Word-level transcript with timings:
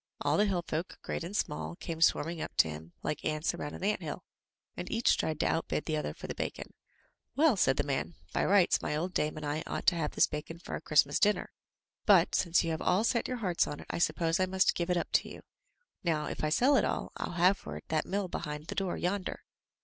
All 0.21 0.35
the 0.35 0.47
hillfolk, 0.47 0.97
great 1.03 1.23
and 1.23 1.37
small, 1.37 1.75
came 1.75 2.01
swarming 2.01 2.41
up 2.41 2.55
to 2.57 2.67
him, 2.67 2.91
like 3.03 3.23
ants 3.23 3.51
aroimd 3.51 3.75
an 3.75 3.83
ant 3.83 4.01
hill, 4.01 4.23
and 4.75 4.89
each 4.89 5.15
tried 5.15 5.39
to 5.41 5.45
outbid 5.45 5.85
the 5.85 5.95
other 5.95 6.15
for 6.15 6.25
the 6.25 6.33
bacon. 6.33 6.73
"Well!'* 7.35 7.55
said 7.55 7.77
the 7.77 7.83
man, 7.83 8.15
"by 8.33 8.43
rights, 8.45 8.81
my 8.81 8.95
old 8.95 9.13
dame 9.13 9.37
and 9.37 9.45
I 9.45 9.61
ought 9.67 9.85
to 9.85 9.95
have 9.95 10.15
this 10.15 10.25
bacon 10.25 10.57
for 10.57 10.71
our 10.73 10.81
Christmas 10.81 11.19
dinner; 11.19 11.51
but, 12.07 12.33
since 12.33 12.63
you 12.63 12.71
have 12.71 12.81
all 12.81 13.03
set 13.03 13.27
your 13.27 13.37
hearts 13.37 13.67
on 13.67 13.79
it, 13.81 13.85
I 13.91 13.99
suppose 13.99 14.39
I 14.39 14.47
must 14.47 14.73
give 14.73 14.89
it 14.89 14.97
up 14.97 15.11
to 15.11 15.29
you. 15.29 15.43
Now, 16.03 16.25
if 16.25 16.43
I 16.43 16.49
sell 16.49 16.73
it 16.77 16.79
at 16.79 16.85
all, 16.85 17.11
I'll 17.17 17.33
have 17.33 17.59
for 17.59 17.77
it 17.77 17.85
that 17.89 18.07
mill 18.07 18.27
behind 18.27 18.69
the 18.69 18.73
door 18.73 18.97
yonder." 18.97 19.43